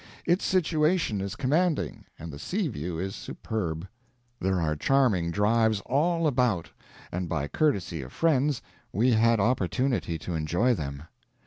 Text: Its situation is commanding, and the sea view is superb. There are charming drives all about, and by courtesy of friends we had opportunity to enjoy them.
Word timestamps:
Its 0.25 0.43
situation 0.43 1.21
is 1.21 1.35
commanding, 1.35 2.05
and 2.17 2.33
the 2.33 2.39
sea 2.39 2.67
view 2.67 2.97
is 2.97 3.15
superb. 3.15 3.87
There 4.39 4.59
are 4.59 4.75
charming 4.75 5.29
drives 5.29 5.79
all 5.85 6.25
about, 6.25 6.71
and 7.11 7.29
by 7.29 7.47
courtesy 7.47 8.01
of 8.01 8.11
friends 8.11 8.63
we 8.91 9.11
had 9.11 9.39
opportunity 9.39 10.17
to 10.17 10.33
enjoy 10.33 10.73
them. 10.73 11.03